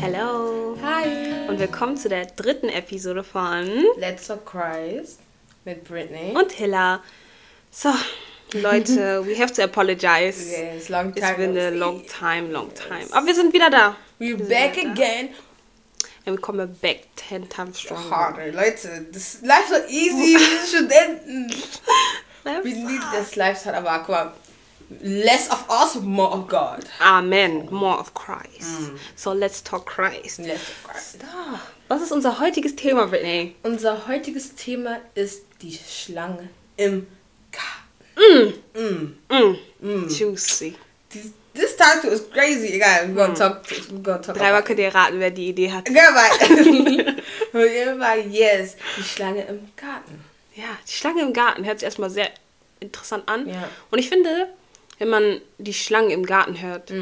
[0.00, 0.76] Hello.
[0.82, 1.46] Hi.
[1.48, 3.66] Und willkommen zu der dritten Episode von
[3.98, 5.20] Let's Talk Christ
[5.64, 6.34] mit Britney.
[6.34, 7.02] und Hilla.
[7.70, 7.90] So,
[8.54, 10.50] Leute, we have to apologize.
[10.50, 13.06] Yes, long It's time been no a long time, long time.
[13.12, 13.96] Aber wir sind wieder da.
[14.18, 15.28] We're sind back again.
[16.26, 18.10] And we come back ten times stronger.
[18.10, 19.06] Harder, Leute.
[19.12, 20.38] Das life so easy.
[20.38, 21.54] Wir sind Studenten.
[22.62, 24.32] Wir lieben das Lifestyle, aber guck mal.
[25.02, 26.84] Less of us, more of God.
[27.00, 27.68] Amen.
[27.70, 28.80] More of Christ.
[28.80, 28.98] Mm.
[29.14, 30.40] So let's talk Christ.
[30.40, 31.24] Let's Talk Christ.
[31.24, 33.54] Ah, Was ist unser heutiges Thema, Brittany?
[33.62, 37.06] Unser heutiges Thema ist die Schlange im
[37.52, 38.54] Garten.
[38.74, 40.08] Mm.
[40.08, 40.76] Juicy.
[41.08, 42.74] This, this title is crazy.
[42.74, 43.62] Egal, we're gonna talk.
[43.90, 45.86] We're gonna talk Dreimal könnt ihr raten, wer die Idee hat.
[45.86, 47.16] Goodbye.
[48.30, 48.76] Yes.
[48.96, 50.24] Die Schlange im Garten.
[50.54, 52.28] Ja, die Schlange im Garten hört sich erstmal sehr
[52.80, 53.48] interessant an.
[53.48, 53.68] Ja.
[53.90, 54.48] Und ich finde,
[55.00, 56.92] wenn man die Schlange im Garten hört,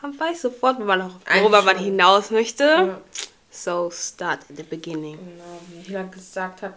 [0.00, 2.62] man weiß sofort, wo man man hinaus möchte.
[2.62, 3.00] Ja.
[3.50, 5.18] So, start at the beginning.
[5.18, 6.74] Genau, wie Hila gesagt hat.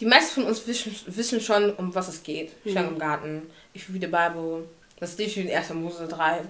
[0.00, 2.52] Die meisten von uns wissen, wissen schon, um was es geht.
[2.64, 3.50] Schlange im Garten.
[3.74, 4.66] Ich read the Bible.
[4.98, 5.74] Das steht in 1.
[5.74, 6.42] Mose 3.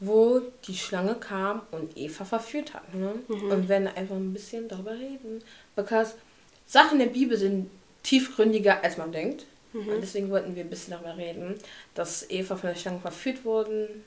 [0.00, 2.94] Wo die Schlange kam und Eva verführt hat.
[2.94, 3.14] Ne?
[3.28, 5.42] Und wir werden einfach ein bisschen darüber reden.
[5.76, 6.14] Because
[6.66, 7.70] Sachen der Bibel sind
[8.02, 9.44] tiefgründiger, als man denkt.
[9.72, 11.54] Und deswegen wollten wir ein bisschen darüber reden,
[11.94, 14.04] dass Eva von der Schlange verführt worden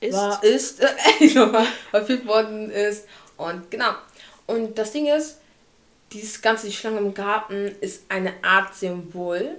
[0.00, 0.14] Ist.
[0.14, 0.80] war, ist,
[1.90, 3.06] verführt worden ist.
[3.36, 3.92] Und genau.
[4.46, 5.38] Und das Ding ist,
[6.12, 9.56] dieses ganze die Schlange im Garten ist eine Art Symbol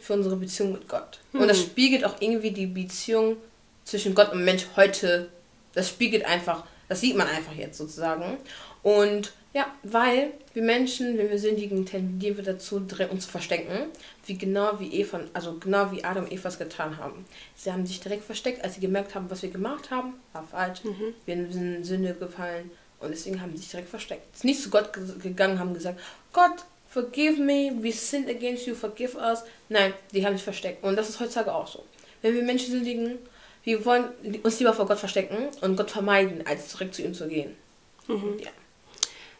[0.00, 1.20] für unsere Beziehung mit Gott.
[1.32, 3.36] Und das spiegelt auch irgendwie die Beziehung
[3.84, 5.28] zwischen Gott und Mensch heute.
[5.74, 8.36] Das spiegelt einfach, das sieht man einfach jetzt sozusagen.
[8.82, 12.76] Und ja, weil wir Menschen, wenn wir sündigen, tendieren wir dazu,
[13.10, 13.86] uns zu verstecken.
[14.26, 17.24] Wie genau wie Eva, also genau wie Adam und Eva es getan haben.
[17.56, 20.80] Sie haben sich direkt versteckt, als sie gemerkt haben, was wir gemacht haben, war falsch.
[21.24, 22.70] Wir sind in Sünde gefallen
[23.00, 24.34] und deswegen haben sie sich direkt versteckt.
[24.34, 25.98] Ist nicht zu Gott ge- gegangen, haben gesagt,
[26.34, 29.44] Gott, forgive me, we sinned against you, forgive us.
[29.70, 30.84] Nein, die haben sich versteckt.
[30.84, 31.84] Und das ist heutzutage auch so.
[32.20, 33.18] Wenn wir Menschen sündigen,
[33.64, 34.04] wir wollen
[34.42, 37.56] uns lieber vor Gott verstecken und Gott vermeiden, als zurück zu ihm zu gehen.
[38.08, 38.50] Ja.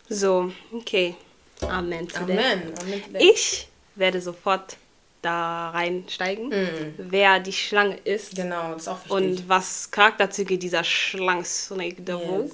[0.08, 1.14] So, okay.
[1.60, 2.08] Amen.
[2.08, 2.20] der.
[2.22, 2.72] Amen.
[2.80, 3.02] Amen.
[3.18, 4.76] Ich werde sofort
[5.22, 6.52] da reinsteigen,
[6.98, 9.12] wer die Schlange ist Genau, das ist auch wichtig.
[9.12, 12.50] und was Charakterzüge dieser Schlange Snake Devil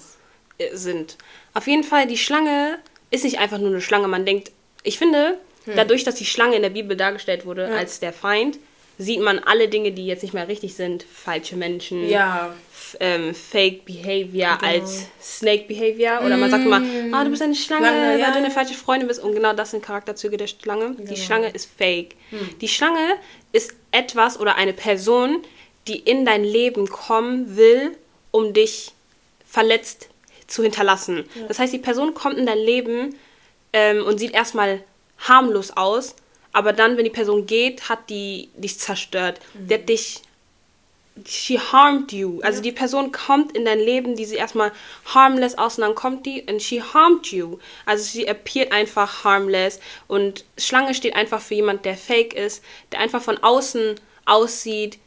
[0.58, 0.82] Yes.
[0.82, 1.16] sind.
[1.54, 2.78] Auf jeden Fall, die Schlange
[3.10, 4.06] ist nicht einfach nur eine Schlange.
[4.08, 4.50] Man denkt,
[4.82, 5.76] ich finde, Hm.
[5.76, 8.58] dadurch, dass die Schlange in der Bibel dargestellt wurde als der Feind,
[8.98, 11.04] sieht man alle Dinge, die jetzt nicht mehr richtig sind.
[11.04, 12.54] Falsche Menschen, ja,
[13.00, 16.20] ähm, Fake Behavior als Snake Behavior.
[16.24, 16.82] Oder man sagt immer,
[17.12, 18.20] ah, du bist eine Schlange, Schlange, weil Mm.
[18.20, 18.30] ja.
[18.32, 19.22] du eine falsche Freundin bist.
[19.22, 20.96] Und genau das sind Charakterzüge der Schlange.
[20.98, 22.16] Die Schlange ist Fake.
[22.30, 22.58] Hm.
[22.60, 23.16] Die Schlange
[23.52, 25.42] ist etwas oder eine Person,
[25.86, 27.96] die in dein Leben kommen will,
[28.30, 28.92] um dich
[29.46, 30.08] verletzt
[30.46, 31.24] zu hinterlassen.
[31.46, 33.14] Das heißt, die Person kommt in dein Leben
[33.72, 34.80] ähm, und sieht erstmal
[35.18, 36.14] harmlos aus,
[36.52, 39.40] aber dann, wenn die Person geht, hat die dich zerstört.
[39.54, 40.22] Die hat dich
[41.26, 42.40] she harmed you.
[42.42, 44.72] Also die Person kommt in dein Leben, die sieht erstmal
[45.06, 47.58] harmless aus und dann kommt die und she harmed you.
[47.86, 53.00] Also sie appeared einfach harmless und Schlange steht einfach für jemand, der fake ist, der
[53.00, 54.98] einfach von außen aussieht,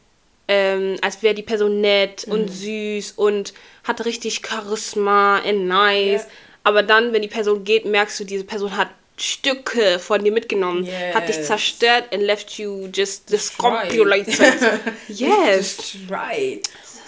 [0.47, 3.53] ähm, als wäre die Person nett und süß und
[3.83, 6.23] hat richtig Charisma and nice.
[6.23, 6.29] Ja.
[6.63, 8.89] Aber dann, wenn die Person geht, merkst du, diese Person hat
[9.21, 11.47] Stücke von dir mitgenommen, hat dich Yes.
[11.47, 14.35] zerstört and left you just discombobulated.
[15.07, 15.95] yes.
[16.09, 16.61] Right.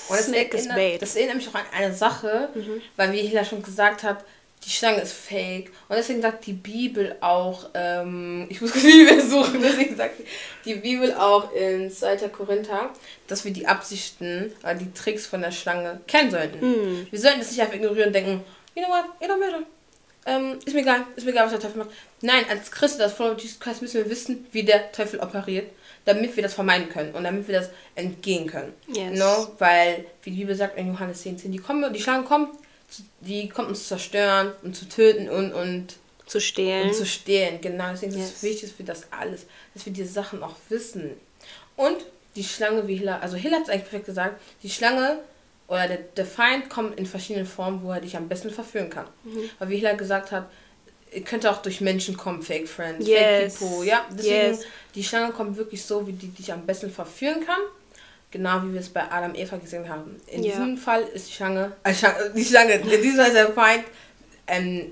[0.10, 1.02] Und das Snake is erinnert, bait.
[1.02, 2.50] das erinnert mich auch an eine Sache,
[2.98, 4.24] weil wie Hila schon gesagt hat,
[4.66, 5.72] die Schlange ist fake.
[5.90, 10.22] Und deswegen sagt die Bibel auch, ähm, ich muss die Bibel suchen, deswegen sagt
[10.66, 12.18] die Bibel auch in 2.
[12.30, 12.92] Korinther,
[13.28, 17.08] dass wir die Absichten, die Tricks von der Schlange kennen sollten.
[17.10, 18.44] Wir sollten das nicht einfach ignorieren und denken,
[18.76, 19.64] you know what, it don't matter.
[20.26, 21.90] Ähm, ist mir egal, ist mir egal, was der Teufel macht.
[22.22, 25.70] Nein, als Christen, als Follower Jesus Christ müssen wir wissen, wie der Teufel operiert,
[26.06, 28.74] damit wir das vermeiden können und damit wir das entgehen können.
[28.88, 29.20] Yes.
[29.20, 29.52] No?
[29.60, 32.50] Weil, wie die Bibel sagt in Johannes 10, 10 die, kommen, die Schlange kommt,
[32.90, 35.96] zu- die kommt uns zu zerstören und zu töten und, und,
[36.26, 36.88] Zu stehlen.
[36.90, 37.60] und zu stehlen.
[37.60, 38.32] Genau, deswegen ist Yes.
[38.38, 41.12] es wichtig, dass wir das alles, dass wir diese Sachen auch wissen.
[41.76, 41.98] Und
[42.38, 45.20] die Schlange, wie Hilla, also Hilla hat es eigentlich perfekt gesagt, die Schlange
[45.68, 49.06] oder der, der Feind kommt in verschiedenen Formen, wo er dich am besten verführen kann.
[49.24, 49.50] Mhm.
[49.60, 50.50] Aber wie Hilla gesagt hat,
[51.12, 53.58] er könnte auch durch Menschen kommen, Fake Friends, Yes.
[53.58, 53.86] Fake People.
[53.88, 54.66] Ja, deswegen, Yes.
[54.96, 57.60] die Schlange kommt wirklich so, wie die dich am besten verführen kann.
[58.32, 60.20] Genau wie wir es bei Adam und Eva gesehen haben.
[60.28, 60.52] In Ja.
[60.54, 63.84] diesem Fall ist die Schlange, äh, Schlange die Schlange, in diesem Fall ist der Feind
[64.48, 64.92] ähm,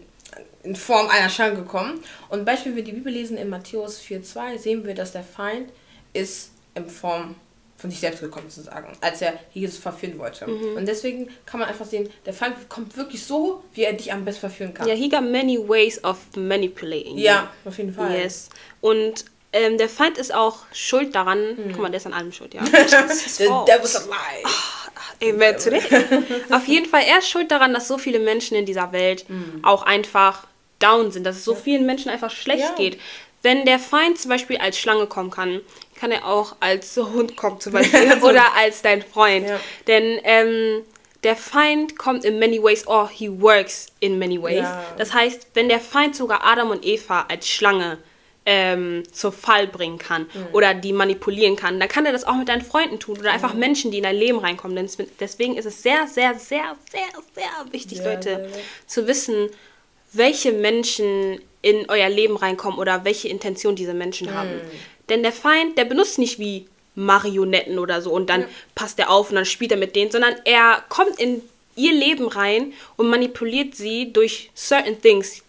[0.63, 2.03] in Form einer Schlange gekommen.
[2.29, 5.71] Und Beispiel, wenn wir die Bibel lesen in Matthäus 4,2, sehen wir, dass der Feind
[6.13, 7.33] ist in Form
[7.81, 10.48] von sich selbst gekommen sozusagen, als er Jesus verführen wollte.
[10.48, 10.78] Mhm.
[10.78, 14.24] Und deswegen kann man einfach sehen, der Feind kommt wirklich so, wie er dich am
[14.24, 14.88] besten verführen kann.
[14.88, 17.18] Ja, he got many ways of manipulating.
[17.18, 17.24] you.
[17.24, 18.16] Ja, auf jeden Fall.
[18.16, 18.50] Yes.
[18.81, 21.56] Und ähm, der Feind ist auch schuld daran.
[21.56, 21.72] Mhm.
[21.74, 22.63] Guck mal, der ist an allem schuld, ja.
[22.66, 22.72] The
[23.68, 24.48] devil's alive.
[25.24, 26.51] Amen to that.
[26.51, 29.25] Auf jeden Fall, er ist schuld daran, dass so viele Menschen in dieser Welt
[29.62, 30.48] auch einfach
[30.80, 32.75] down sind, dass es so vielen Menschen einfach schlecht Ja.
[32.75, 33.00] geht.
[33.44, 35.62] Wenn der Feind zum Beispiel als Schlange kommen kann,
[36.01, 39.48] kann er auch als Hund kommen zum Beispiel oder als dein Freund.
[39.48, 39.59] Ja.
[39.88, 40.81] Denn ähm,
[41.24, 44.63] der Feind kommt in many ways or he works in many ways.
[44.63, 44.83] Ja.
[44.98, 48.00] Das heißt, wenn der Feind sogar Adam und Eva als Schlange
[48.44, 50.48] ähm, zur Fall bringen kann Mhm.
[50.53, 53.53] oder die manipulieren kann, dann kann er das auch mit deinen Freunden tun oder einfach
[53.53, 54.75] Menschen, die in dein Leben reinkommen.
[54.75, 57.03] Denn es- deswegen ist es sehr, sehr, sehr, sehr,
[57.36, 58.62] sehr wichtig, Ja, Leute, sehr.
[58.88, 59.50] zu wissen,
[60.13, 64.33] welche Menschen in euer Leben reinkommen oder welche Intention diese Menschen Mhm.
[64.33, 64.62] haben.
[65.12, 66.66] Denn der Feind, der benutzt nicht wie
[66.96, 70.34] Marionetten oder so und dann passt er auf und dann spielt er mit denen, sondern
[70.46, 71.42] er kommt in
[71.75, 75.42] ihr Leben rein und manipuliert sie durch certain things,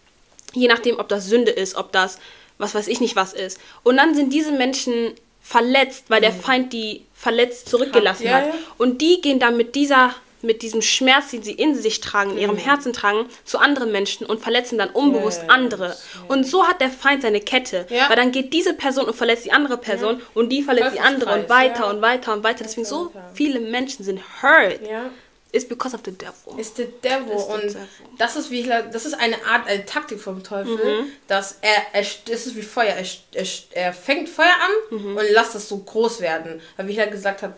[0.53, 2.19] je nachdem, ob das Sünde ist, ob das
[2.59, 3.59] was weiß ich nicht was ist.
[3.83, 8.29] Und dann sind diese Menschen verletzt, weil der Feind die verletzt zurückgelassen Mhm.
[8.29, 8.45] Ja, hat.
[8.47, 8.53] ja.
[8.77, 12.35] Und die gehen dann mit dieser mit diesem Schmerz, den sie in sich tragen, in
[12.35, 12.41] Mhm.
[12.41, 15.95] ihrem Herzen tragen, zu anderen Menschen und verletzen dann unbewusst Yes, andere.
[16.27, 17.85] Und so hat der Feind seine Kette.
[17.89, 18.09] Ja.
[18.09, 21.33] Weil dann geht diese Person und verletzt die andere Person und die verletzt die andere
[21.33, 21.89] und weiter ja.
[21.89, 22.63] und weiter und weiter.
[22.63, 24.81] Deswegen so viele Menschen sind hurt.
[24.87, 25.09] Ja.
[25.55, 26.59] It's because of the devil.
[26.59, 27.77] ist der Devil Ist und
[28.17, 30.79] das ist wie das ist eine Art eine Taktik vom Teufel,
[31.27, 34.47] dass er, er das ist wie Feuer, er, er, er fängt Feuer
[34.91, 37.53] an und lässt das so groß werden, weil wie ich halt gesagt habe,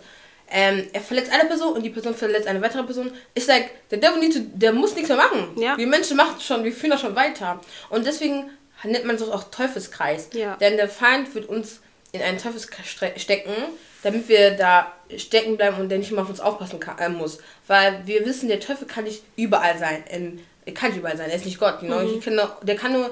[0.50, 3.12] ähm, er verletzt eine Person und die Person verletzt eine weitere Person.
[3.34, 5.60] Ist like der Devil need to, der muss nichts mehr machen.
[5.60, 5.76] Ja.
[5.76, 7.60] Die Menschen machen schon, wir führen das schon weiter
[7.90, 8.50] und deswegen
[8.84, 10.56] nennt man das auch Teufelskreis, Ja.
[10.58, 11.80] denn der Feind wird uns
[12.12, 12.86] in einen Teufelskreis
[13.18, 13.52] stecken,
[14.04, 17.40] damit wir da stecken bleiben und der nicht mal auf uns aufpassen kann, äh, muss.
[17.68, 20.04] Weil wir wissen, der Teufel kann nicht überall sein.
[20.10, 21.30] Ähm, er kann nicht überall sein.
[21.30, 21.82] Er ist nicht Gott.
[21.82, 22.00] You know?
[22.02, 23.12] He can nur, der kann nur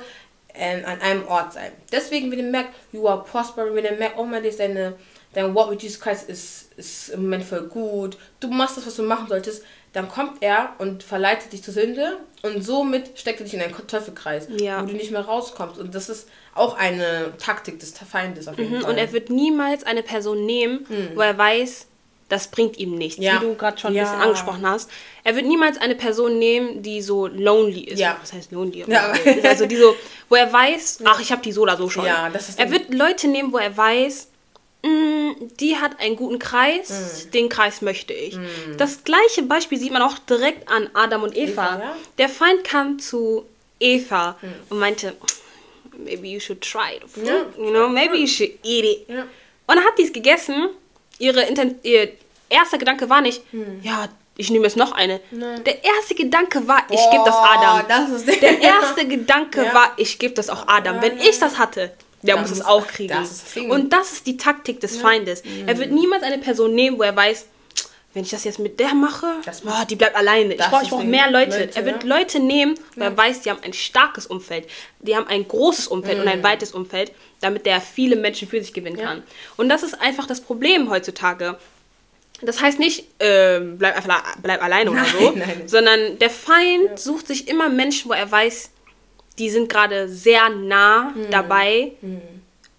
[0.54, 1.72] ähm, an einem Ort sein.
[1.92, 4.96] Deswegen, wenn ihr merkt, you are prospering, wenn ihr merkt, oh mein Gott, deine,
[5.34, 8.96] dein Walk with Jesus Christ ist, ist im Moment voll gut, du machst das, was
[8.96, 9.64] du machen solltest,
[9.94, 13.76] dann kommt er und verleitet dich zur Sünde und somit steckt er dich in einen
[13.88, 14.82] Teufelkreis, Ja.
[14.82, 15.80] wo du nicht mehr rauskommst.
[15.80, 18.92] Und das ist auch eine Taktik des Feindes auf jeden Mhm, Fall.
[18.92, 21.86] Und er wird niemals eine Person nehmen, wo er weiß,
[22.30, 23.36] das bringt ihm nichts, Ja.
[23.36, 24.04] wie du gerade schon ein Ja.
[24.06, 24.90] bisschen angesprochen hast.
[25.24, 28.00] Er wird niemals eine Person nehmen, die so lonely ist.
[28.00, 28.18] Ja.
[28.20, 28.84] Was heißt lonely?
[28.88, 29.14] Ja.
[29.44, 29.96] Also die so,
[30.30, 32.06] wo er weiß, ach, ich habe die so oder so schon.
[32.06, 34.30] Ja, das ist er wird Leute nehmen, wo er weiß,
[35.60, 37.32] die hat einen guten Kreis, Mhm.
[37.32, 38.38] den Kreis möchte ich.
[38.78, 41.76] Das gleiche Beispiel sieht man auch direkt an Adam und Eva.
[41.76, 41.96] Eva, ja.
[42.18, 43.46] Der Feind kam zu
[43.80, 44.38] Eva
[44.70, 45.16] und meinte,
[45.98, 47.46] maybe you should try fruit, Ja.
[47.58, 49.06] you know, maybe you should eat it.
[49.10, 49.22] Ja.
[49.68, 50.70] Und dann hat die es gegessen.
[51.20, 52.10] Ihre Inten ihr
[52.50, 53.42] erster Gedanke war nicht,
[53.84, 55.22] ja, ich nehme jetzt noch eine.
[55.32, 55.64] Nein.
[55.64, 57.88] Der erste Gedanke war, ich gebe das Adam.
[57.88, 59.74] das der erste Gedanke Ja.
[59.74, 61.02] war, ich gebe das auch Adam.
[61.02, 63.14] Wenn ich das hatte, der muss es auch kriegen.
[63.14, 63.44] das.
[63.70, 65.44] Und das ist die Taktik des Feindes.
[65.68, 67.46] Er wird niemals eine Person nehmen, wo er weiß,
[68.14, 70.54] wenn ich das jetzt mit der mache, Das oh, die bleibt alleine.
[70.54, 71.62] Ich brauche brauch mehr Leute.
[71.62, 72.10] Leute, Er wird ja.
[72.18, 74.68] Leute nehmen, wo er weiß, die haben ein starkes Umfeld.
[75.00, 76.32] Die haben ein großes Umfeld und Mhm.
[76.32, 77.12] ein weites Umfeld,
[77.42, 79.24] damit der viele Menschen für sich gewinnen kann.
[79.58, 81.58] Und das ist einfach das Problem heutzutage.
[82.42, 83.96] Das heißt nicht, ähm, bleib
[84.44, 85.64] bleib alleine oder Nein, so, nein.
[85.68, 88.70] sondern der Feind sucht sich immer Menschen, wo er weiß,
[89.40, 91.94] die sind gerade sehr nah dabei,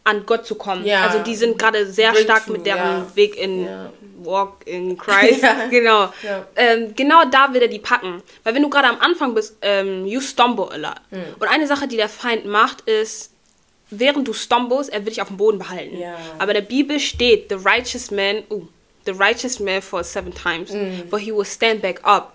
[0.04, 0.84] an Gott zu kommen.
[0.84, 1.06] Ja.
[1.06, 3.06] Also die sind gerade sehr stark Breakthrough, mit deren ja.
[3.16, 3.90] Weg in Ja.
[4.22, 5.44] Walk in Christ.
[5.70, 6.10] Genau.
[6.56, 8.22] Ähm, genau da will er die packen.
[8.42, 10.94] Weil wenn du gerade am Anfang bist, ähm, you stumble a lot.
[11.10, 11.24] Mhm.
[11.40, 13.32] Und eine Sache, die der Feind macht, ist,
[13.90, 15.98] während du stumbles, er will dich auf dem Boden behalten.
[16.38, 18.62] Aber in der Bibel steht, the righteous man, uh,
[19.04, 21.08] the righteous man falls seven times, Mhm.
[21.10, 22.33] but he will stand back up.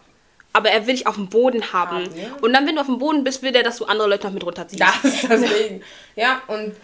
[0.53, 2.05] Aber er will dich auf dem Boden haben.
[2.05, 2.35] Haben, ja.
[2.41, 4.33] Und dann, wenn du auf dem Boden bist, will er, dass du andere Leute noch
[4.33, 4.81] mit runterziehst.
[4.81, 5.83] Das ist das Ding.
[6.15, 6.75] Ja, und,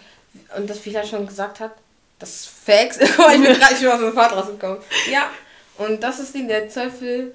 [0.56, 1.72] und das, wie er schon gesagt hat,
[2.18, 2.98] das ist Facts.
[3.00, 4.78] ich bin gerade schon aus dem Fahrt rausgekommen.
[5.10, 5.30] Ja,
[5.78, 7.34] und das ist Ding, der Teufel,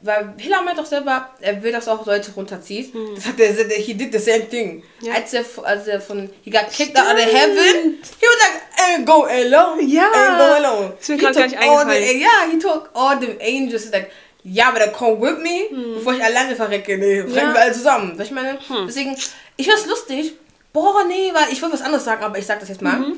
[0.00, 2.92] weil Hiller meint doch selber, er will, dass auch Leute runterzieht.
[3.14, 4.82] Das hat der, he did the same thing.
[5.00, 5.14] Ja.
[5.14, 9.06] Als, er, als er von, he got kicked out of heaven, he was like, ain't
[9.06, 9.82] go alone.
[9.82, 10.10] Ja.
[10.12, 10.92] Ain't go alone.
[10.98, 12.20] Ist mir He grad gar nicht all the, eingefallen.
[12.20, 14.10] Ja, he took all the angels, like,
[14.44, 16.98] ja, aber der come with me, bevor ich alleine verrecke.
[16.98, 17.36] Nee, verrecken Hm.
[17.36, 17.42] Ja.
[17.48, 17.54] Hm.
[17.54, 18.12] wir alle zusammen.
[18.18, 18.58] Was ich meine?
[18.86, 19.16] Deswegen,
[19.56, 20.32] ich find's lustig.
[20.72, 22.98] Boah, nee, weil ich wollte was anderes sagen, aber ich sag das jetzt mal.
[22.98, 23.16] Mhm.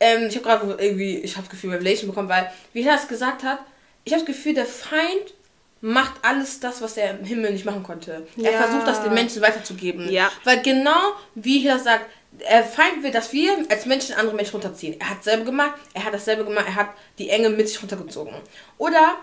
[0.00, 3.06] Ähm, ich habe gerade irgendwie, ich habe das Gefühl, Revelation bekommen, weil, wie er das
[3.08, 3.58] gesagt hat,
[4.04, 5.34] ich habe das Gefühl, der Feind
[5.80, 8.26] macht alles das, was er im Himmel nicht machen konnte.
[8.42, 8.62] Er Ja.
[8.62, 10.10] versucht das den Menschen weiterzugeben.
[10.10, 10.30] Ja.
[10.44, 14.52] Weil genau, wie er das sagt, der Feind will, dass wir als Menschen andere Menschen
[14.52, 15.00] runterziehen.
[15.00, 18.34] Er hat selber gemacht, er hat dasselbe gemacht, er hat die Engel mit sich runtergezogen.
[18.78, 19.14] Oder,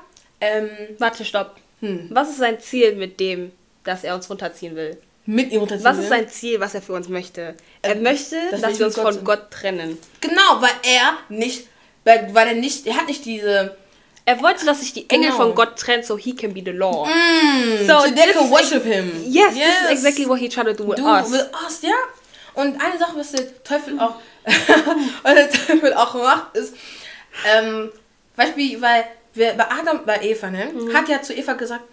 [0.43, 0.69] ähm,
[0.99, 1.55] Warte, stopp.
[1.81, 2.07] Hm.
[2.11, 3.51] Was ist sein Ziel mit dem,
[3.83, 4.97] dass er uns runterziehen will?
[5.25, 5.85] mit ihm runterziehen.
[5.85, 6.09] Was ist will.
[6.09, 7.55] sein Ziel, was er für uns möchte?
[7.81, 9.23] Er möchte, dass dass, wir uns Gott von sind.
[9.25, 9.97] Gott trennen.
[10.19, 11.67] Genau, weil er nicht,
[12.03, 13.77] weil, weil er nicht, er hat nicht diese,
[14.25, 15.43] Er wollte, dass sich die Engel Genau.
[15.43, 17.09] von Gott trennen, so he can be the Lord.
[17.09, 19.11] mm, So so they can worship him.
[19.25, 21.31] Yes, this is exactly what he tried to do with Du, us.
[21.31, 21.91] with us, ja.
[22.55, 24.15] Und eine Sache, was der Teufel auch,
[25.23, 26.73] was der Teufel auch macht, ist,
[27.49, 27.91] ähm,
[28.35, 30.93] Beispiel, weil wir, bei Adam, bei Eva, ne, Mhm.
[30.95, 31.83] hat ja zu Eva gesagt,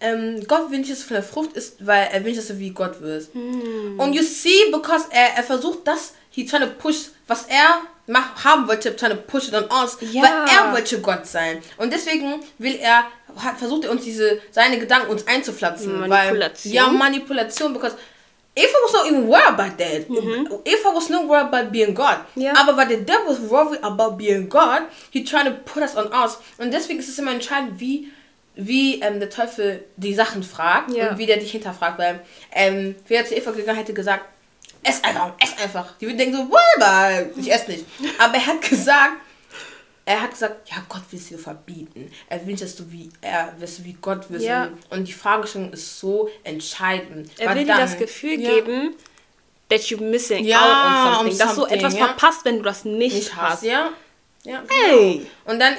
[0.00, 2.70] ähm, Gott dass du von der Frucht ist, weil er will nicht, dass du wie
[2.70, 3.34] Gott wirst.
[3.34, 3.98] Mhm.
[3.98, 8.42] Und you see, because er, er versucht das, he trying to push, was er mach,
[8.44, 10.22] haben wollte, trying to push it on us, Ja.
[10.22, 11.62] weil er wollte Gott sein.
[11.76, 13.04] Und deswegen will er,
[13.36, 16.00] hat, versucht er uns diese, seine Gedanken uns einzupflanzen.
[16.08, 16.72] Manipulation.
[16.72, 17.96] Weil, ja, Manipulation, because
[18.60, 20.06] Eva was not even worried about that.
[20.64, 22.18] Eva was not worried about being God.
[22.36, 22.52] Ja.
[22.56, 26.12] Aber weil the devil was worried about being God, he trying to put us on
[26.12, 26.38] us.
[26.58, 28.08] Und deswegen ist es immer entscheidend, wie,
[28.56, 31.10] wie ähm, der Teufel die Sachen fragt Ja.
[31.10, 31.98] und wie der dich hinterfragt.
[31.98, 32.20] Weil,
[32.52, 34.24] ähm, wer zu Eva gegangen hätte gesagt,
[34.82, 35.96] ess einfach, ess einfach.
[36.00, 37.84] Die würde denken so, whatever, ich esse nicht.
[38.18, 39.12] Aber er hat gesagt,
[40.10, 42.10] er hat gesagt, ja, Gott will es dir verbieten.
[42.28, 44.44] Er will, dass du wie er, du wie Gott wirst.
[44.44, 44.70] Ja.
[44.90, 47.30] Und die Fragestellung ist so entscheidend.
[47.38, 48.94] Er will dir dann- das Gefühl ja, geben,
[49.68, 51.32] that you're missing Ja, out on something.
[51.32, 53.52] um dass du something, etwas verpasst, wenn du das nicht, nicht hast.
[53.52, 53.62] hast.
[53.64, 53.90] Ja.
[54.44, 55.18] ja Hey.
[55.18, 55.52] genau.
[55.52, 55.74] Und dann,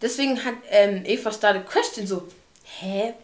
[0.00, 2.26] deswegen hat ähm, Eva started question so,
[2.80, 3.14] hä?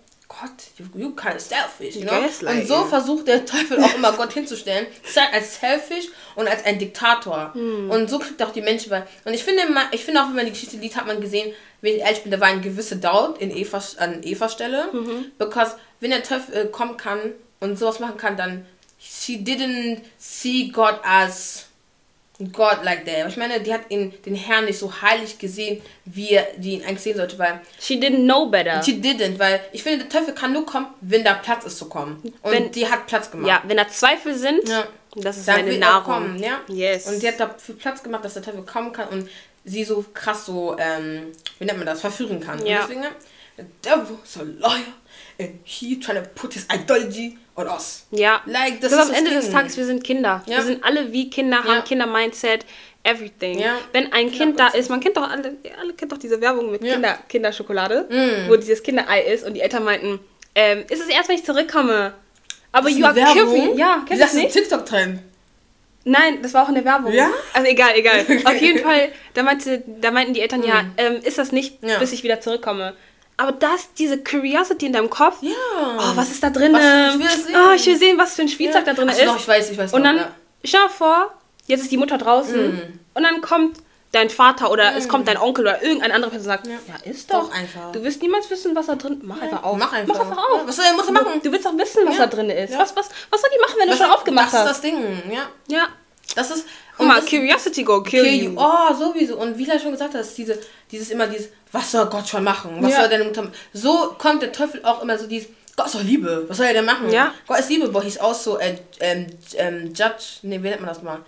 [0.41, 2.23] Gott, you, you kind of selfish, you know?
[2.49, 4.87] Und so versucht der Teufel auch immer Gott hinzustellen,
[5.33, 7.53] als selfish und als ein Diktator.
[7.55, 7.91] Hm.
[7.91, 9.05] Und so kriegt er auch die Menschen bei.
[9.25, 9.63] Und ich finde,
[9.93, 12.33] ich finde auch, wenn man die Geschichte liest, hat man gesehen, wenn ich ehrlich bin,
[12.33, 14.89] da war ein gewisse Doubt in Evas, an Evas Stelle.
[14.93, 15.33] Mhm.
[15.39, 17.19] Because wenn der Teufel äh, kommen kann
[17.61, 18.65] und sowas machen kann, dann
[18.99, 21.67] she didn't see God as
[22.39, 23.29] God like that.
[23.29, 27.01] Ich meine, die hat ihn, den Herrn nicht so heilig gesehen, wie die ihn eigentlich
[27.01, 28.83] sehen sollte, weil She didn't know better.
[28.83, 31.89] she didn't, weil ich finde, der Teufel kann nur kommen, wenn da Platz ist zu
[31.89, 32.21] kommen.
[32.43, 33.49] Und Wenn- die hat Platz gemacht.
[33.49, 34.85] ja, wenn da Zweifel sind, Ja.
[35.15, 36.05] das ist seine Nahrung.
[36.15, 36.61] kommen, ja.
[36.69, 37.07] Yes.
[37.07, 39.29] Und die hat dafür Platz gemacht, dass der Teufel kommen kann und
[39.65, 42.65] sie so krass so, ähm, wie nennt man das, verführen kann.
[42.67, 42.81] Ja.
[42.83, 43.05] Und deswegen,
[43.57, 44.95] the devil is a liar
[45.39, 48.07] and he trying to put his ideology on us.
[48.11, 48.41] Ja.
[48.47, 49.51] Like, das am Ende des.
[49.51, 50.43] Tages, wir sind Kinder.
[50.47, 50.57] Ja.
[50.59, 51.75] Wir sind alle wie Kinder, Ja.
[51.75, 52.65] haben Kinder-Mindset,
[53.03, 53.59] everything.
[53.59, 53.77] Ja.
[53.93, 56.83] Wenn ein Kind da ist, man kennt doch alle, alle kennt doch diese Werbung mit
[56.85, 56.95] Ja.
[56.95, 58.49] Kinder, Kinderschokolade, Mm.
[58.51, 60.19] wo dieses Kinderei ist und die Eltern meinten,
[60.55, 62.15] ähm, ist es erst, wenn ich zurückkomme.
[62.73, 63.77] Aber you are Werbung?
[63.77, 64.53] Ja, kennst du das das ist ein nicht?
[64.55, 65.19] TikTok-Trend.
[66.05, 67.13] Nein, das war auch in der Werbung.
[67.13, 67.31] Ja?
[67.53, 68.25] Also egal, egal.
[68.45, 71.99] Auf jeden Fall, da, meinte, da meinten die Eltern, ja, ähm, ist das nicht, Ja.
[71.99, 72.95] bis ich wieder zurückkomme.
[73.43, 75.51] Aber das, diese Curiosity in deinem Kopf, Ja.
[75.79, 76.73] oh, was ist da drin?
[76.73, 77.57] Was- ich will sehen.
[77.57, 79.27] Oh, ich will sehen, was für ein Spielzeug da drin Ach ist.
[79.27, 80.29] Doch, ich weiß, ich weiß Und noch, dann, ja.
[80.65, 81.33] stell dir vor,
[81.67, 82.99] jetzt ist die Mutter draußen Mm.
[83.15, 83.79] und dann kommt
[84.13, 87.33] dein Vater oder es kommt dein Onkel oder irgendeine andere Person und sagt, ja, ist
[87.33, 87.49] doch.
[87.49, 87.93] Doch, einfach.
[87.93, 89.77] Du wirst niemals wissen, was da drin Mach einfach auf.
[89.79, 90.15] Mach einfach.
[90.15, 90.61] Mach einfach auf.
[90.61, 91.27] Ja, was soll er- muss er machen?
[91.35, 92.27] Du, du willst doch wissen, was Ja.
[92.27, 92.73] da drin ist.
[92.75, 92.79] Ja.
[92.79, 94.69] Was, was, was soll die machen, wenn du Das- schon aufgemacht Das ist hast?
[94.71, 95.43] das Ding, ja.
[95.69, 95.89] ja.
[96.37, 96.67] Das ist.
[96.97, 98.51] Guck mal, Curiosity go kill Kill you.
[98.51, 98.57] you.
[98.59, 99.39] Oh, sowieso.
[99.39, 100.59] Und wie du schon gesagt hast, diese,
[100.91, 102.77] dieses immer dieses, was soll Gott schon machen?
[102.81, 103.01] Was Ja.
[103.01, 103.55] soll deine Mutter machen?
[103.73, 106.45] So kommt der Teufel auch immer so dieses, Gott ist doch Liebe.
[106.49, 107.11] Was soll er denn machen?
[107.11, 107.33] Ja.
[107.47, 108.63] Gott ist Liebe, but he's also a
[109.01, 110.41] ähm, ähm, Judge.
[110.43, 111.21] Nee, wie nennt man das mal?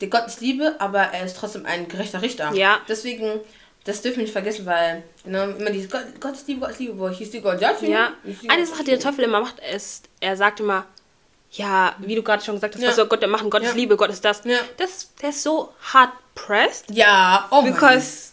[0.00, 2.52] Der Gott ist Liebe, aber er ist trotzdem ein gerechter Richter.
[2.54, 2.78] Ja.
[2.88, 3.40] Deswegen,
[3.84, 6.80] das dürfen wir nicht vergessen, weil genau, immer dieses Gott, Gott ist Liebe, Gott ist
[6.80, 7.86] Liebe, but he's still God judge.
[7.90, 8.12] Ja.
[8.48, 9.00] Eine Sache, die der.
[9.00, 10.84] Teufel immer macht, ist, er sagt immer,
[11.52, 12.88] ja, wie du gerade schon gesagt hast, Ja.
[12.88, 13.50] was soll Gott denn machen?
[13.50, 13.70] Gott Ja.
[13.70, 14.42] ist Liebe, Gott ist das.
[14.44, 14.58] Ja.
[14.76, 15.08] das.
[15.20, 18.30] Der ist so hard pressed, Ja, oh because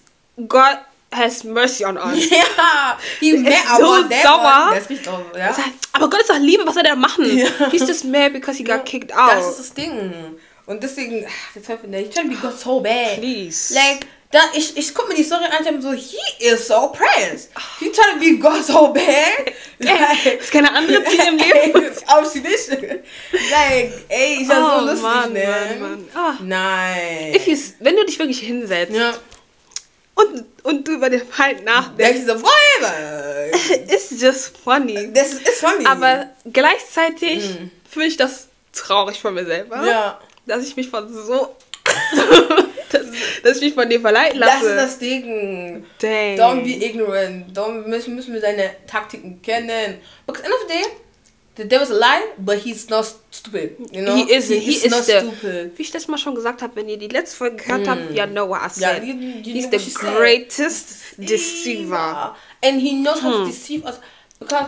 [0.47, 0.77] God
[1.11, 2.29] has mercy on us.
[2.29, 4.73] Ja, die ist so sauer.
[4.77, 5.39] Ist richtig sauer, ja.
[5.47, 7.37] Er sagt, aber Gott ist doch Liebe, was soll der machen?
[7.37, 7.47] Ja.
[7.71, 9.49] He's just mad because he got kicked Das out.
[9.51, 10.37] ist das Ding.
[10.65, 13.15] Und deswegen, ach, der Teufel, der, ich trying to be God so bad.
[13.19, 13.73] Please.
[13.73, 17.49] Like, da, ich, ich guck mir die Story an, hab so, he is so pressed.
[17.79, 19.53] He trying to be God so bad.
[19.79, 21.81] Like, Ist keine andere Ziel im Leben.
[21.83, 22.69] ey, Obviously nicht.
[22.69, 25.77] Like, ey, ist ja Oh, so lustig, Mann, ne?
[25.79, 26.09] Mann, Mann.
[26.13, 26.33] Ah.
[26.41, 27.35] Nein.
[27.35, 29.13] If you, wenn du dich wirklich hinsetzt ja.
[30.15, 33.53] und, und du über den Feind Denkst nachdenkst, so, whatever.
[33.93, 35.13] it's just funny.
[35.13, 35.85] Das ist, funny.
[35.85, 37.45] Aber gleichzeitig
[37.89, 39.85] finde ich das traurig von mir selber.
[39.85, 40.19] ja.
[40.45, 41.55] Dass ich mich von so.
[42.91, 43.05] dass,
[43.43, 44.69] dass ich mich von dir verleiten Das lasse.
[44.69, 45.85] ist das Ding.
[45.99, 46.35] Dang.
[46.37, 47.57] Don't be ignorant.
[47.57, 49.99] Don't müssen, müssen wir seine Taktiken kennen.
[50.25, 50.83] Because end of the day,
[51.57, 53.77] the devil's a lie, but he's not stupid.
[53.91, 54.15] You know?
[54.15, 54.59] He isn't.
[54.59, 55.77] He, is not the, stupid.
[55.77, 58.25] Wie ich das mal schon gesagt habe, wenn ihr die letzte Folge gehört habt, you
[58.27, 59.03] know what I said.
[59.03, 62.35] you- you He's the greatest deceiver.
[62.63, 63.99] And he knows how to deceive us.
[64.39, 64.67] Because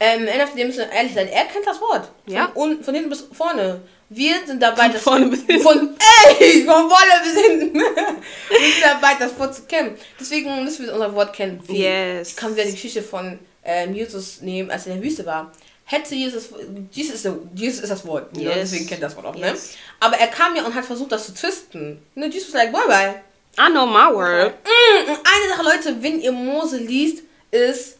[0.00, 2.10] ähm, NFD müssen wir ehrlich sein, er kennt das Wort.
[2.24, 2.50] Von, Ja.
[2.54, 3.80] un, von hinten bis vorne.
[4.14, 5.62] Wir sind dabei, Von vorne bis hinten.
[5.62, 5.96] Von,
[6.38, 7.74] ey, von vorne bis hinten.
[7.80, 9.96] wir sind dabei, das Wort zu kennen.
[10.20, 11.60] Deswegen müssen wir unser Wort kennen.
[11.66, 12.30] Wie, Yes.
[12.30, 15.50] Ich kann wieder die Geschichte von ähm, Jesus nehmen, als er in der Wüste war.
[15.84, 16.48] Hätte Jesus,
[16.90, 18.54] Jesus ist, Jesus ist das Wort, know, Yes.
[18.70, 19.50] deswegen kennt das Wort auch, ne?
[19.50, 19.74] Yes.
[20.00, 22.00] Aber er kam ja und hat versucht, das zu twisten.
[22.14, 23.14] Know, Jesus like, bye bye.
[23.58, 24.54] I know my word.
[24.64, 27.98] Mm, und eine Sache, Leute, wenn ihr Mose liest, ist,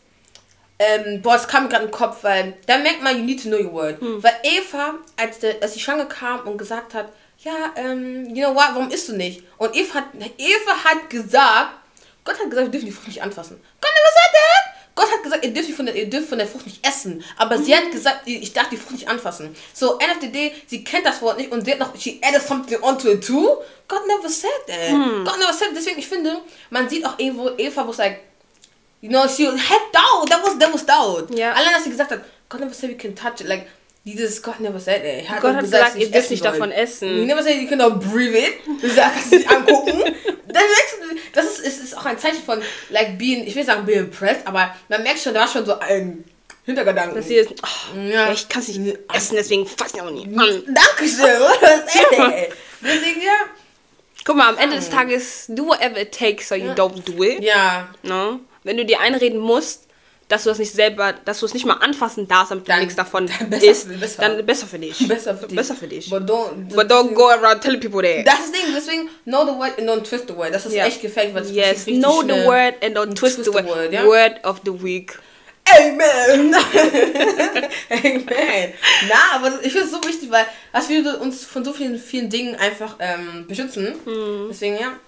[0.83, 3.49] ähm, boah, es kam mir gerade im Kopf, weil da merkt man, you need to
[3.49, 3.97] know your word.
[4.01, 8.55] Weil Eva, als, der, als die Schlange kam und gesagt hat, ja, ähm, you know
[8.55, 9.43] what, warum isst du nicht?
[9.59, 10.05] Und Eva hat,
[10.39, 11.71] Eva hat gesagt,
[12.25, 13.61] Gott hat gesagt, wir dürfen die Frucht nicht anfassen.
[13.81, 14.83] Gott never said that.
[14.95, 17.25] Gott hat gesagt, ihr dürft, von der, ihr dürft von der Frucht nicht essen.
[17.39, 19.57] Aber sie hat gesagt, ich darf die Frucht nicht anfassen.
[19.73, 22.21] So, end of the day, sie kennt das Wort nicht und sie hat noch, she
[22.23, 23.57] added something onto it too.
[23.89, 24.91] God never said that.
[25.25, 25.77] God never said that.
[25.77, 28.21] Deswegen, ich finde, man sieht auch irgendwo Eva, wo es like,
[29.03, 30.31] you know, she had doubt.
[30.31, 31.35] That was, that was doubt.
[31.37, 31.53] Ja.
[31.53, 33.49] Allein, dass sie gesagt hat, God never said we can touch it.
[33.49, 33.67] Like,
[34.05, 35.29] dieses God never said it.
[35.29, 37.09] Er Gott hat gesagt, ihr sie dürft nicht davon essen.
[37.09, 38.55] He never said you cannot breathe it.
[38.81, 40.03] Du sagst, nicht angucken.
[41.33, 44.47] Das, ist, ist, ist auch ein Zeichen von, like, being, ich will sagen, being impressed,
[44.47, 46.25] aber man merkt schon, da war schon so ein
[46.67, 47.15] Hintergedanken.
[47.17, 48.27] Dass sie ist, oh, Ja.
[48.27, 48.33] ja.
[48.33, 50.35] ich kann es nicht essen, deswegen fass ich auch nicht an.
[50.75, 52.33] Dankeschön.
[52.33, 52.53] Ey.
[52.83, 53.33] Deswegen, ja.
[54.27, 57.43] Guck mal, am Ende des Tages, do whatever it takes so you don't do it.
[57.43, 57.89] Ja.
[58.03, 58.41] No?
[58.65, 59.89] Wenn du dir einreden musst,
[60.29, 62.81] dass du das nicht selber, dass du es nicht mal anfassen darfst, damit du Dann-
[62.81, 63.29] nichts davon
[63.61, 63.89] isst,
[64.19, 65.07] dann besser für dich.
[65.07, 65.57] Besser für dich.
[65.57, 66.09] Besser für dich.
[66.09, 68.27] But don't, But don't go around telling people that.
[68.27, 70.55] Das ist das Ding, deswegen know the word and don't twist the word.
[70.55, 70.87] Das ist Ja.
[70.87, 73.67] echt gefällt, weil es Yes, know the word and don't twist, the word.
[73.67, 74.05] word, ja?
[74.07, 75.19] Word of the week.
[75.79, 76.55] Amen.
[77.91, 78.73] Amen.
[79.09, 82.29] Na, aber ich finde es so wichtig, weil das würde uns von so vielen, vielen
[82.29, 83.95] Dingen einfach ähm, beschützen.
[84.51, 84.99] Deswegen, ja.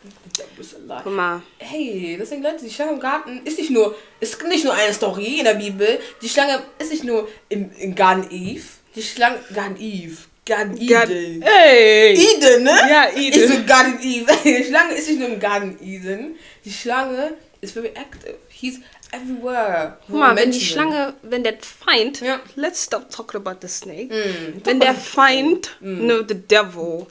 [1.03, 1.43] Guck mal.
[1.59, 5.39] Hey, deswegen Leute, die Schlange im Garten ist nicht nur, ist nicht nur eine Story
[5.39, 5.99] in der Bibel.
[6.23, 8.65] Die Schlange ist nicht nur im, im Garden Eve.
[8.95, 10.17] Die Schlange, Garden Eve.
[10.47, 11.43] Garden Eden.
[11.43, 12.13] Hey!
[12.15, 12.71] Eden, ne?
[12.71, 13.41] Ja, Eden.
[13.41, 14.27] Ist so Garden Eve.
[14.45, 16.37] Die Schlange ist nicht nur im Garden Eden.
[16.65, 18.35] Die Schlange ist very active.
[18.51, 18.81] He's
[19.15, 19.97] everywhere.
[20.07, 20.61] Guck mal, wenn die.
[20.61, 22.41] Schlange, wenn der Feind, Ja.
[22.57, 24.13] let's stop talking about the snake.
[24.13, 27.07] Mm, Wenn der Feind, no, the devil,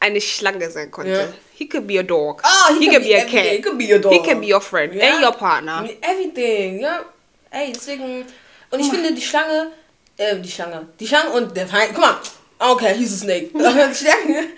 [0.00, 1.10] eine Schlange sein konnte.
[1.12, 1.28] Ja.
[1.54, 2.42] He could be a dog.
[2.44, 3.42] Ah, he, he could be a everything.
[3.42, 3.52] cat.
[3.56, 4.12] He could be your dog.
[4.12, 5.14] He can be your friend Ja.
[5.14, 5.88] and your partner.
[6.02, 7.04] Everything, ja.
[7.50, 8.26] Ey, deswegen.
[8.70, 9.72] Und ich finde, die Schlange,
[10.18, 12.16] äh, die Schlange, die Schlange und der Feind, guck mal,
[12.58, 13.50] okay, he's a snake.
[13.54, 14.48] die Schlange,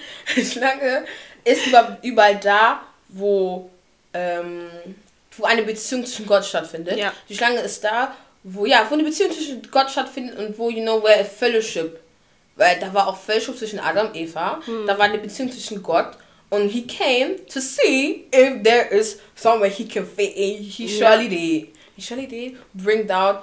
[0.44, 1.04] Schlange
[1.44, 3.70] ist über, überall da, wo,
[4.12, 4.68] ähm,
[5.38, 6.98] wo eine Beziehung zwischen Gott stattfindet.
[6.98, 7.12] Ja.
[7.28, 10.82] Die Schlange ist da, wo, ja, wo eine Beziehung zwischen Gott stattfindet und wo, you
[10.82, 11.98] know, where a fellowship
[12.58, 14.60] weil da war auch Fellowship zwischen Adam und Eva.
[14.64, 14.86] Hm.
[14.86, 16.10] Da war eine Beziehung zwischen Gott.
[16.50, 20.62] Und he came to see if there is somewhere he can fit in.
[20.62, 21.12] He Ja.
[21.12, 21.68] surely did.
[21.94, 23.38] He surely did bring down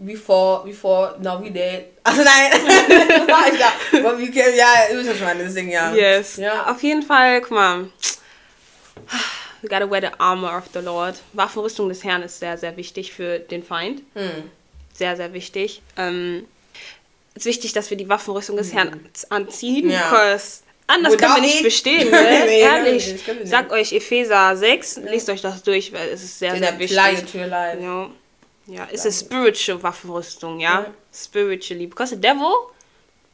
[0.00, 1.84] before, before, now we did.
[2.02, 2.50] Also nein.
[4.04, 5.94] Aber wir kennen, ja, ihr wisst was ich meine, deswegen ja.
[5.94, 6.36] Yes.
[6.38, 6.68] Ja.
[6.70, 7.88] Auf jeden Fall, guck mal.
[9.62, 11.16] We gotta wear the armor of the Lord.
[11.32, 14.02] Waffenrüstung des Herrn ist sehr, sehr wichtig für den Feind.
[14.14, 14.50] Hm.
[14.92, 15.82] Sehr, sehr wichtig.
[15.96, 16.46] Ähm,
[17.34, 20.36] es ist wichtig, dass wir die Waffenrüstung des Herrn anziehen, Ja.
[20.86, 22.44] anders können wir nicht bestehen, Nee, ne?
[22.46, 23.12] wir Ehrlich.
[23.12, 23.24] nicht.
[23.48, 26.96] Sagt euch Epheser 6, lest euch das durch, weil es ist sehr, In sehr wichtig.
[27.80, 28.10] Ja.
[28.70, 30.80] Ja, it's a spiritual Waffenrüstung, ja?
[30.82, 30.94] Ja.
[31.14, 31.86] Spiritually.
[31.86, 32.52] Because the devil,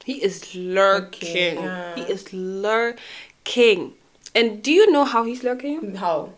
[0.04, 1.28] he is lurking.
[1.28, 1.94] Okay, ja.
[1.96, 3.92] He is lurking.
[4.37, 6.01] And do you know how he's lurking?
[6.01, 6.29] How?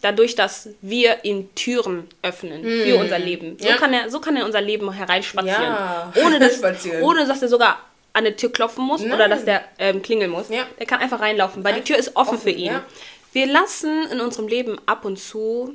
[0.00, 3.56] Dadurch, dass wir ihm Türen öffnen für unser Leben.
[3.58, 3.76] So, Ja.
[3.76, 5.62] kann er, so kann er unser Leben hereinspazieren.
[5.62, 6.12] Ja.
[6.24, 6.60] Ohne, dass,
[7.02, 7.78] ohne dass er sogar
[8.12, 9.30] an der Tür klopfen muss oder Nein.
[9.30, 10.48] dass der ähm, klingeln muss.
[10.50, 10.64] Ja.
[10.78, 12.66] Der kann einfach reinlaufen, weil die Tür ist offen, Offen, für ihn.
[12.72, 12.84] ja.
[13.32, 15.74] Wir lassen in unserem Leben ab und zu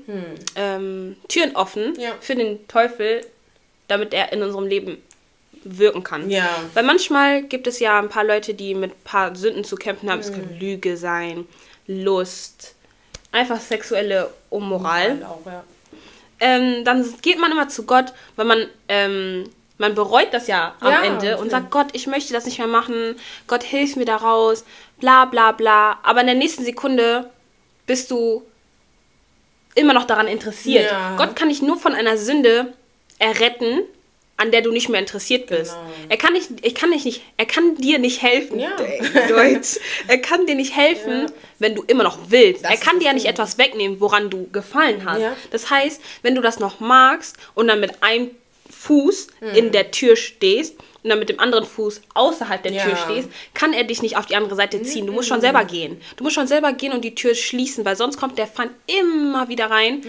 [0.56, 2.00] ähm, Türen offen Hm.
[2.00, 2.12] Ja.
[2.22, 3.22] für den Teufel,
[3.90, 5.02] damit er in unserem Leben
[5.64, 6.30] wirken kann.
[6.30, 6.48] Ja.
[6.74, 10.10] Weil manchmal gibt es ja ein paar Leute, die mit ein paar Sünden zu kämpfen
[10.10, 10.20] haben.
[10.20, 10.36] Es Hm.
[10.36, 11.48] kann Lüge sein,
[11.88, 12.76] Lust,
[13.32, 15.24] einfach sexuelle Unmoral.
[15.24, 15.64] Auch, ja.
[16.40, 20.92] Ähm, dann geht man immer zu Gott, weil man, ähm, man bereut das ja am
[20.92, 23.16] Ja, Ende und sagt, Gott, ich möchte das nicht mehr machen,
[23.48, 24.64] Gott, hilf mir da raus,
[25.00, 26.00] bla bla bla.
[26.04, 27.30] Aber in der nächsten Sekunde
[27.86, 28.44] bist du
[29.76, 30.94] immer noch daran interessiert.
[31.18, 32.74] Gott kann dich nur von einer Sünde
[33.18, 33.82] erretten,
[34.40, 35.74] an der du nicht mehr interessiert bist.
[35.74, 35.94] Genau.
[36.10, 38.60] Er kann nicht, ich kann nicht, er kann dir nicht helfen.
[38.60, 38.70] Ja.
[39.28, 39.78] Deutsch.
[40.08, 41.34] Er kann dir nicht helfen, Ja.
[41.60, 42.64] wenn du immer noch willst.
[42.64, 45.22] Das er kann dir ja nicht etwas wegnehmen, woran du gefallen hast.
[45.22, 45.36] Ja.
[45.52, 48.32] Das heißt, wenn du das noch magst und dann mit einem
[48.70, 49.56] Fuß Hm.
[49.56, 52.72] in der Tür stehst und dann mit dem anderen Fuß außerhalb der.
[52.72, 55.06] Tür stehst, kann er dich nicht auf die andere Seite ziehen.
[55.08, 56.00] Du musst schon selber gehen.
[56.18, 59.50] Du musst schon selber gehen und die Tür schließen, weil sonst kommt der Feind immer
[59.50, 60.02] wieder rein.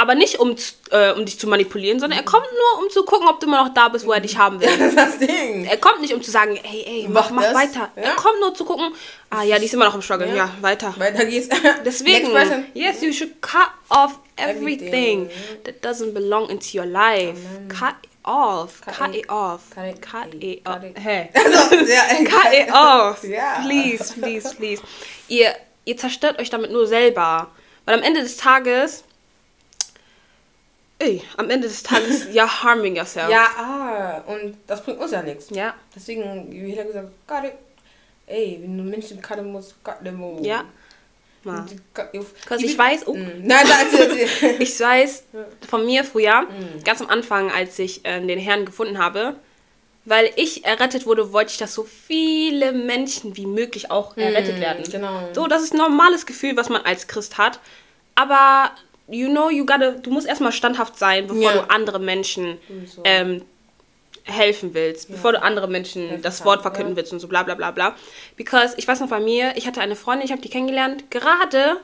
[0.00, 0.56] Aber nicht, um,
[0.92, 3.62] äh, um dich zu manipulieren, sondern er kommt nur, um zu gucken, ob du immer
[3.64, 4.68] noch da bist, wo er dich haben will.
[4.78, 5.66] Das ist das Ding.
[5.66, 7.90] Er kommt nicht, um zu sagen, hey, ey, mach, Mach weiter.
[7.96, 8.02] Ja.
[8.02, 8.94] Er kommt nur zu gucken,
[9.28, 10.28] ah ja, die ist immer noch im Struggle.
[10.28, 10.50] Ja, Ja.
[10.62, 10.94] weiter.
[10.96, 11.48] Weiter geht's.
[11.84, 12.30] Deswegen,
[12.72, 15.30] yes, you should cut off everything, Everything.
[15.64, 17.38] that doesn't belong into your life.
[17.68, 18.80] Cut it off.
[18.80, 19.60] Cut, Cut it, it- off.
[19.74, 20.80] cut it- Cut cut off.
[20.80, 20.98] cut it.
[20.98, 21.28] Hey.
[21.34, 23.20] Also, Cut it off.
[23.66, 24.82] Please, please, please.
[25.28, 27.48] Ihr, ihr zerstört euch damit nur selber.
[27.84, 29.04] Weil am Ende des Tages,
[31.00, 33.28] ey, am Ende des Tages, you're harming yourself.
[33.30, 35.48] Ja, ah, und das bringt uns ja nichts.
[35.50, 35.74] Ja.
[35.94, 37.44] Deswegen, wie jeder gesagt hat.
[38.26, 40.46] Ey, wenn du Menschen cutten musst, cut them all.
[40.46, 40.64] Ja.
[41.44, 41.66] Ja.
[42.58, 43.42] Ich weiß, oh, Mm.
[43.42, 43.66] Nein,
[44.60, 45.24] ich weiß
[45.68, 46.46] von mir früher,
[46.84, 49.34] ganz am Anfang, als ich äh, den Herrn gefunden habe,
[50.04, 54.84] weil ich errettet wurde, wollte ich, dass so viele Menschen wie möglich auch errettet werden.
[54.90, 55.28] genau.
[55.32, 57.58] So, das ist ein normales Gefühl, was man als Christ hat.
[58.14, 58.70] Aber,
[59.10, 61.52] you know, you gotta, du musst erstmal standhaft sein, bevor Ja.
[61.62, 63.02] du andere Menschen So.
[63.04, 63.42] ähm,
[64.24, 66.96] helfen willst, bevor du andere Menschen Helfen das Wort verkünden ja.
[66.98, 67.96] willst und so bla bla bla bla.
[68.36, 71.78] Because ich weiß noch bei mir, ich hatte eine Freundin, ich habe die kennengelernt, gerade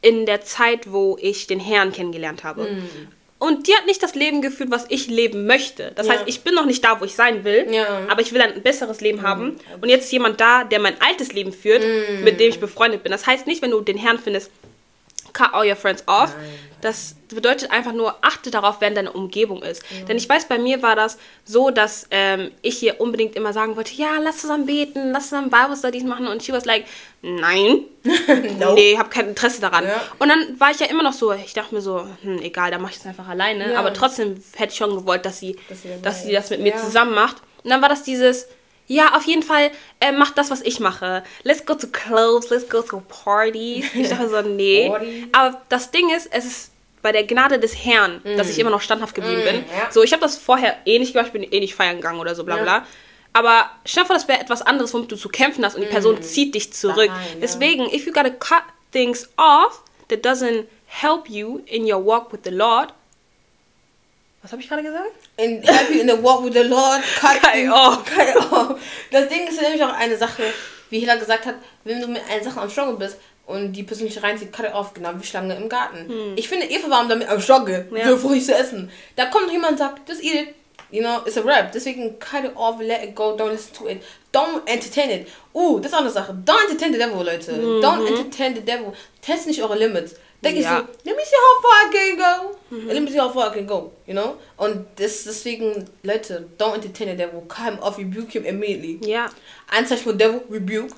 [0.00, 2.64] in der Zeit, wo ich den Herrn kennengelernt habe.
[2.64, 2.88] Mm.
[3.38, 5.92] Und die hat nicht das Leben geführt, was ich leben möchte.
[5.94, 6.14] Das Ja.
[6.14, 8.00] heißt, ich bin noch nicht da, wo ich sein will, Ja.
[8.08, 9.56] Aber ich will ein besseres Leben haben.
[9.80, 11.84] Und jetzt ist jemand da, der mein altes Leben führt,
[12.24, 13.12] mit dem ich befreundet bin.
[13.12, 14.50] Das heißt nicht, wenn du den Herrn findest,
[15.32, 16.34] cut all your friends off.
[16.80, 19.82] Das bedeutet einfach nur, achte darauf, wer in deiner Umgebung ist.
[20.08, 23.76] Denn ich weiß, bei mir war das so, dass ähm, ich hier unbedingt immer sagen
[23.76, 26.26] wollte, ja, lass zusammen beten, lass zusammen Bible Studies machen.
[26.26, 26.84] Und she was like,
[27.22, 27.82] nein,
[28.58, 28.74] Nope.
[28.74, 29.84] nee, hab kein Interesse daran.
[29.86, 30.02] Ja.
[30.18, 32.82] Und dann war ich ja immer noch so, ich dachte mir so, hm, egal, dann
[32.82, 33.72] mach ich es einfach alleine.
[33.74, 33.78] Ja.
[33.78, 36.70] Aber trotzdem hätte ich schon gewollt, dass sie, Dass sie dass sie das mit mir.
[36.72, 36.78] Ja.
[36.78, 37.36] zusammen macht.
[37.62, 38.48] Und dann war das dieses,
[38.86, 41.22] ja, auf jeden Fall, äh, mach das, was ich mache.
[41.44, 43.86] Let's go to clubs, let's go to parties.
[43.94, 44.88] Ich dachte so, nee.
[44.88, 45.28] Party.
[45.32, 48.80] Aber das Ding ist, es ist bei der Gnade des Herrn, dass ich immer noch
[48.80, 49.56] standhaft geblieben bin.
[49.62, 49.64] Mm.
[49.76, 49.90] ja.
[49.90, 52.34] So, ich habe das vorher eh nicht gemacht, ich bin eh nicht feiern gegangen oder
[52.34, 52.62] so, bla Ja.
[52.62, 52.86] bla.
[53.32, 55.88] Aber stell dir vor, das wäre etwas anderes, womit du zu kämpfen hast und die
[55.88, 57.08] Person zieht dich zurück.
[57.08, 57.14] Mm.
[57.14, 57.40] Nein, ja.
[57.40, 62.40] Deswegen, if you gotta cut things off that doesn't help you in your walk with
[62.44, 62.92] the Lord.
[64.42, 65.10] Was habe ich gerade gesagt?
[65.36, 67.00] In happy in the walk with the Lord,
[67.54, 68.78] it off.
[69.10, 70.42] Das Ding ist nämlich auch eine Sache,
[70.90, 74.06] wie Hila gesagt hat, wenn du mit einer Sache am Struggle bist und die Person
[74.06, 76.10] nicht reinzieht, cut it off, genau wie Schlange im Garten.
[76.36, 77.96] Ich finde, Eva war damit am Struggle, Hm.
[77.96, 78.08] Ja.
[78.08, 78.90] so Früchte zu essen.
[79.14, 80.54] Da kommt noch jemand und sagt, just eat it.
[80.90, 81.72] You know, it's a rap.
[81.72, 84.02] Deswegen cut it off, let it go, don't listen to it.
[84.32, 85.28] Don't entertain it.
[85.54, 86.32] Uh, das ist auch eine Sache.
[86.44, 87.52] Don't entertain the devil, Leute.
[87.80, 88.92] Don't entertain the devil.
[89.22, 90.16] Test nicht eure Limits.
[90.42, 90.50] Ja.
[90.50, 90.56] Mhm.
[90.56, 90.70] ich so,
[91.04, 92.56] let me see how far I can go.
[92.92, 94.36] Let me see how far I can go, you know?
[94.56, 97.42] Und das, deswegen, Leute, don't entertain the devil.
[97.56, 98.98] Him off, rebuke him immediately.
[99.04, 99.30] Yeah.
[99.68, 100.94] Ein Zeichen von devil, rebuke.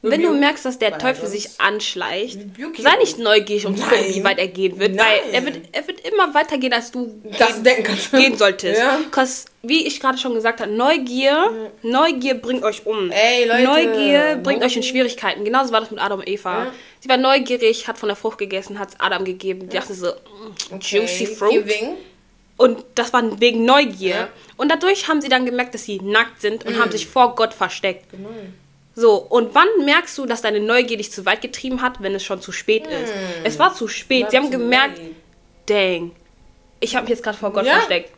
[0.00, 2.38] Wenn du merkst, dass der Teufel sich anschleicht,
[2.78, 5.06] sei nicht neugierig, um zu gucken, wie weit er gehen wird, Nein.
[5.24, 8.12] weil er wird, er wird immer weiter gehen, als du Das kannst.
[8.12, 8.78] gehen solltest.
[8.80, 9.00] Ja.
[9.10, 13.10] Cause, wie ich gerade schon gesagt habe, Neugier, Neugier bringt euch um.
[13.10, 13.64] Ey, Leute.
[13.64, 14.84] Neugier bringt euch in.
[14.84, 15.44] Schwierigkeiten.
[15.44, 16.66] Genauso war das mit Adam und Eva.
[16.66, 16.72] Ja.
[17.00, 19.68] Sie war neugierig, hat von der Frucht gegessen, hat es Adam gegeben.
[19.68, 21.50] Die dachte so, mm, juicy Okay, fruit.
[21.66, 21.96] Giving.
[22.56, 24.14] Und das war wegen Neugier.
[24.14, 24.28] Ja.
[24.56, 27.52] Und dadurch haben sie dann gemerkt, dass sie nackt sind und haben sich vor Gott
[27.52, 28.10] versteckt.
[28.12, 28.28] Genau.
[29.00, 32.24] So, und wann merkst du, dass deine Neugier dich zu weit getrieben hat, wenn es
[32.24, 33.12] schon zu spät ist?
[33.44, 34.24] Es war zu spät.
[34.24, 35.14] War sie haben gemerkt, late.
[35.66, 36.12] dang,
[36.80, 37.74] ich habe mich jetzt gerade vor Gott Ja.
[37.74, 38.10] versteckt.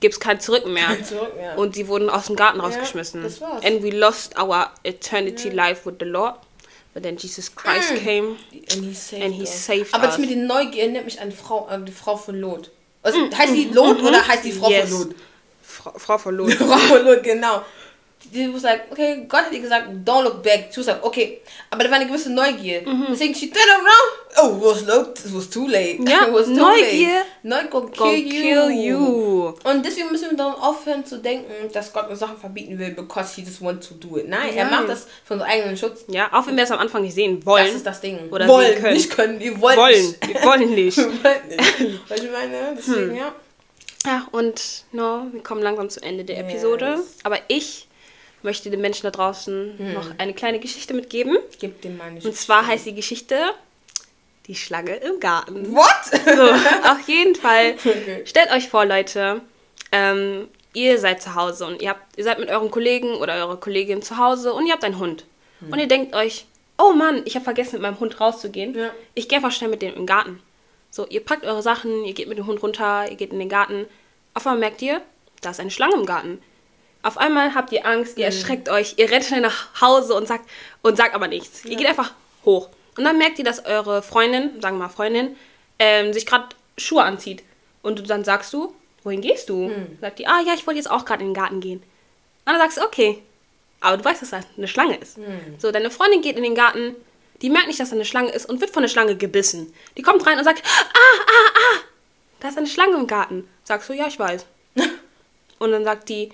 [0.00, 0.86] Gibt's kein Zurück mehr.
[0.86, 1.56] Kein Zurück mehr.
[1.56, 3.22] Und sie wurden aus dem Garten rausgeschmissen.
[3.22, 3.64] das war's.
[3.64, 6.34] And we lost our eternity life with the Lord.
[6.94, 8.04] But then Jesus Christ Mm.
[8.04, 8.26] came.
[8.72, 9.66] And he saved, And he us.
[9.66, 10.10] saved Aber us.
[10.10, 12.70] das mit den Neugier erinnert mich an Frau, an die Frau von Lot.
[13.04, 14.90] Also, heißt die Lot oder heißt die Frau Mm, Yes.
[14.90, 15.14] von Lot?
[15.62, 16.52] Frau, Frau von Lot.
[16.54, 17.62] Frau von Lot, genau.
[18.32, 20.68] Die was like, okay, Gott hat ihr gesagt, don't look back.
[20.72, 21.40] She was like, okay.
[21.70, 22.82] Aber da war eine gewisse Neugier.
[22.82, 23.06] Mhm.
[23.10, 24.12] Deswegen, she turned around.
[24.42, 25.98] Oh, it was Lot, it was too late.
[26.08, 27.68] Ja, it was too Neugier late.
[27.70, 29.54] Neugier kill, kill you.
[29.64, 33.34] Und deswegen müssen wir dann aufhören zu denken, dass Gott uns Sachen verbieten will, because
[33.36, 34.28] he just wants to do it.
[34.28, 34.74] Nein, er Nein.
[34.74, 36.04] macht das für unseren eigenen Schutz.
[36.08, 37.66] Ja, auch wenn wir es am Anfang nicht sehen wollen.
[37.66, 38.30] Das ist das Ding.
[38.30, 38.94] Oder wollen, können.
[38.94, 39.38] nicht können.
[39.38, 39.92] Wir wollen wollen.
[40.06, 40.26] nicht.
[40.28, 40.96] Wir wollen nicht.
[40.96, 42.10] Wir wollen nicht.
[42.10, 42.74] Weißt du, ich meine?
[42.76, 43.16] Deswegen, Hm.
[43.16, 43.34] ja.
[44.06, 46.44] Ja, und no, wir kommen langsam zu Ende der Yes.
[46.52, 46.98] Episode.
[47.22, 47.86] Aber ich
[48.44, 51.36] möchte den Menschen da draußen noch eine kleine Geschichte mitgeben.
[51.58, 52.24] Gib dem mal nicht.
[52.26, 53.36] Und zwar heißt die Geschichte
[54.46, 55.74] Die Schlange im Garten.
[55.74, 56.04] What?
[56.04, 56.42] So,
[56.88, 57.74] auf jeden Fall.
[57.84, 58.22] Okay.
[58.26, 59.40] Stellt euch vor, Leute,
[59.90, 63.58] ähm, ihr seid zu Hause und ihr, habt, ihr seid mit euren Kollegen oder eurer
[63.58, 65.24] Kollegin zu Hause und ihr habt einen Hund.
[65.70, 66.44] Und ihr denkt euch,
[66.76, 68.74] oh Mann, ich habe vergessen, mit meinem Hund rauszugehen.
[68.74, 68.90] Ja.
[69.14, 70.40] Ich gehe einfach schnell mit dem im Garten.
[70.90, 73.48] So, ihr packt eure Sachen, ihr geht mit dem Hund runter, ihr geht in den
[73.48, 73.86] Garten.
[74.34, 75.00] Auf einmal merkt ihr,
[75.40, 76.42] da ist eine Schlange im Garten.
[77.04, 80.48] Auf einmal habt ihr Angst, ihr erschreckt euch, ihr rennt schnell nach Hause und sagt,
[80.80, 81.62] und sagt aber nichts.
[81.66, 82.12] Ihr geht einfach
[82.46, 82.70] hoch.
[82.96, 85.36] Und dann merkt ihr, dass eure Freundin, sagen wir mal Freundin,
[85.78, 87.42] ähm, sich gerade Schuhe anzieht.
[87.82, 89.68] Und dann sagst du, wohin gehst du?
[90.00, 91.80] Sagt die, ah ja, ich wollte jetzt auch gerade in den Garten gehen.
[91.80, 93.22] Und dann sagst du, okay.
[93.80, 95.18] Aber du weißt, dass da eine Schlange ist.
[95.58, 96.96] So, deine Freundin geht in den Garten,
[97.42, 99.74] die merkt nicht, dass da eine Schlange ist und wird von der Schlange gebissen.
[99.98, 101.80] Die kommt rein und sagt, ah, ah, ah,
[102.40, 103.46] da ist eine Schlange im Garten.
[103.64, 104.46] Sagst du, ja, ich weiß.
[105.58, 106.30] und dann sagt die,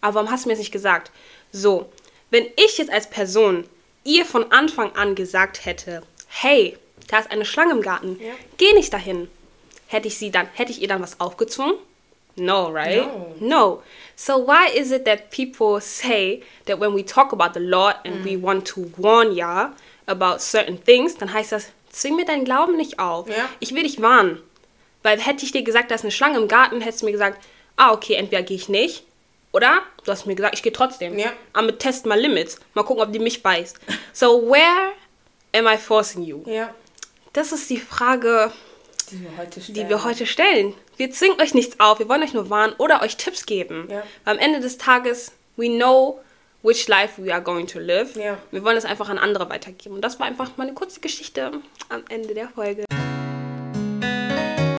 [0.00, 1.10] aber warum hast du mir das nicht gesagt?
[1.52, 1.90] So,
[2.30, 3.68] wenn ich jetzt als Person
[4.04, 6.76] ihr von Anfang an gesagt hätte, hey,
[7.08, 8.32] da ist eine Schlange im Garten, Ja.
[8.58, 9.28] geh nicht dahin,
[9.86, 11.74] hätte ich sie dann, hätte ich ihr dann was aufgezwungen?
[12.36, 13.04] No, right?
[13.06, 13.34] No.
[13.40, 13.82] No.
[14.14, 18.24] So why is it that people say that when we talk about the Lord and
[18.24, 19.72] we want to warn ya
[20.06, 23.28] about certain things, dann heißt das, zwing mir deinen Glauben nicht auf.
[23.28, 23.48] Ja.
[23.58, 24.40] Ich will dich warnen.
[25.02, 27.42] Weil hätte ich dir gesagt, da ist eine Schlange im Garten, hättest du mir gesagt,
[27.76, 29.02] ah, okay, entweder gehe ich nicht,
[29.52, 31.18] oder du hast mir gesagt, ich gehe trotzdem.
[31.18, 31.32] Ja.
[31.52, 32.58] Aber test my limits.
[32.74, 33.78] Mal gucken, ob die mich beißt.
[34.12, 34.92] So where
[35.56, 36.42] am I forcing you?
[36.46, 36.74] Ja.
[37.32, 38.52] Das ist die Frage,
[39.10, 39.74] Die wir heute stellen.
[39.74, 40.74] die wir heute stellen.
[40.96, 43.88] Wir zwingen euch nichts auf, wir wollen euch nur warnen oder euch Tipps geben.
[43.90, 44.02] Ja.
[44.24, 46.20] Weil am Ende des Tages, we know
[46.62, 48.16] which life we are going to live.
[48.16, 48.36] Ja.
[48.50, 49.94] Wir wollen es einfach an andere weitergeben.
[49.94, 51.52] Und das war einfach mal eine kurze Geschichte
[51.88, 52.84] am Ende der Folge.